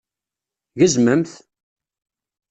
[0.79, 1.31] Gezmemt!